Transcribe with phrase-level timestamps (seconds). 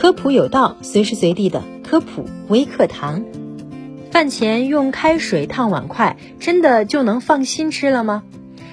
[0.00, 3.24] 科普有道，随时随地的科普微课堂。
[4.12, 8.22] 饭前用开水烫碗筷，真的就能放心吃了吗？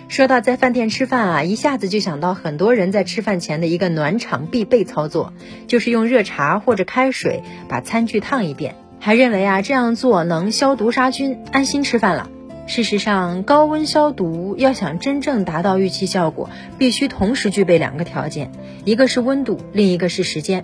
[0.08, 5.34] 说到在饭店吃饭啊，一下子就想到很多人在吃饭前的一个暖场必备操作，
[5.66, 12.30] 就是用热茶或者开水把餐具烫一遍，还认为啊这样做能消毒杀菌，安心吃饭了。
[12.68, 18.52] 事实上，高温消毒要想真正达到预期效果，必须同时具备两个条件，
[18.86, 20.64] 一个是温度，另一个是时间。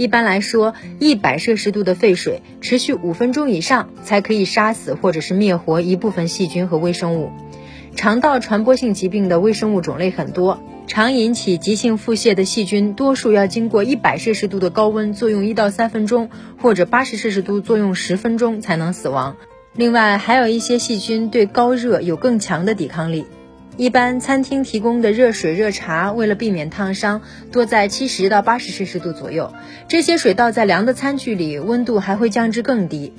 [0.00, 7.30] 一般来说，一百摄氏度的沸水持续五分钟以上，才可以杀死或者是灭活一部分细菌和微生物。
[7.96, 16.30] 肠道传播性疾病的微生物种类很多，常引起急性腹泻的细菌，多数要经过一百摄氏度的高温作用一到三分钟，
[16.62, 19.36] 或者八十摄氏度作用十分钟才能死亡。
[19.74, 23.26] 另外，还有一些细菌对高热有更强的抵抗力。
[23.76, 29.54] 一般餐厅提供的热水、热茶，为了避免烫伤，多在七十到八十摄氏度左右。
[29.88, 33.14] 这些水倒在凉的餐具里，温度还会降至更低。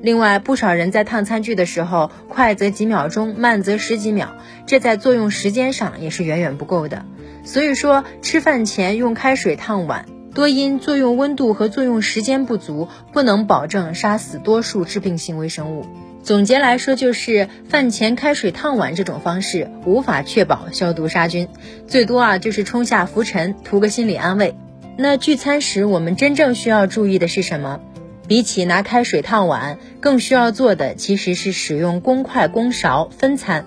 [0.00, 7.04] 另外，不少人在烫餐具的时候，快则几秒钟，慢则十几秒，这在作用时间上也是远远不够的。
[7.44, 15.84] 所以说，吃饭前用开水烫碗，多因作用温度和作用时间不足，不能保证杀死多数致病性微生物。
[16.26, 21.46] 总结来说，就是饭前开水烫碗这种方式无法确保消毒杀菌，
[21.86, 24.56] 最多啊就是冲下浮尘，图个心理安慰。
[24.98, 27.78] 那聚餐时我们真正需要注意的是什么？
[28.26, 33.64] 比起拿开水烫碗，更需要做的其实是使用公筷公勺分餐。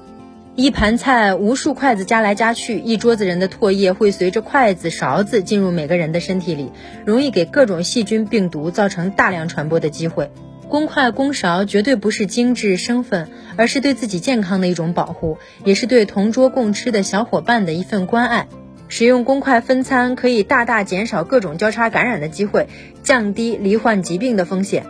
[0.57, 6.73] 一盘菜，无数筷子夹来夹去，一桌子人的唾液会随着筷子、勺子进入每个人的身体里，
[7.05, 10.30] 容易给各种细菌、病毒造成大量传播的机会。
[10.70, 18.48] 公筷公勺绝对不是精致生分，而是对自己健康的一种保护，也是对同桌共吃的小伙伴的一份关爱。
[18.88, 22.67] 使用公筷分餐可以大大减少各种交叉感染的机会，
[23.02, 24.86] 降低罹患疾病的风险，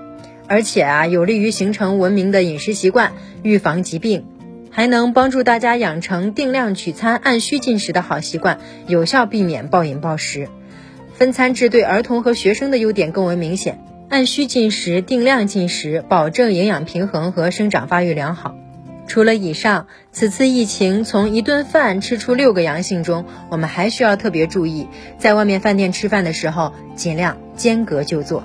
[0.48, 4.26] 而且啊，有利于形成文明的饮食习惯，预防疾病，
[4.70, 10.50] 还能帮助大家养成定量取餐、按需进食的好习惯，有效避免暴饮暴食。
[11.14, 18.56] 分餐制对儿童和学生的优点更为明显，按需进食、定量进食，保证营养平衡和生长发育良好。
[19.08, 24.88] 除了以上，此次疫情从一顿饭吃出六个阳性中，我们还需要特别注意，
[25.18, 28.44] 在外面饭店吃饭的时候，尽量间隔就坐。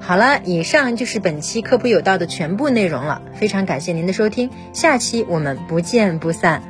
[0.00, 6.62] 好了，以上就是本期科普有道的全部内容了，非常感谢您的收听，下期我们不见不散。